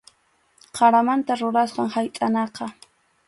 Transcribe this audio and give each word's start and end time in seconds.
Qaramanta 0.77 1.37
rurasqam 1.43 1.89
haytʼanaqa. 1.97 2.73